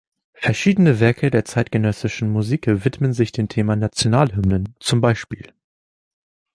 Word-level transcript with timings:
Verschiedene 0.33 0.99
Werke 0.99 1.29
der 1.29 1.45
zeitgenössischen 1.45 2.27
Musik 2.31 2.65
widmen 2.65 3.13
sich 3.13 3.33
dem 3.33 3.49
Thema 3.49 3.75
„Nationalhymnen“, 3.75 4.73
zum 4.79 4.99
Beispiel 4.99 5.53